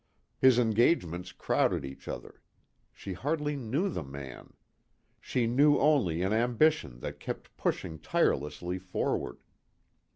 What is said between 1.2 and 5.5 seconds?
crowded each other. She hardly knew the man. She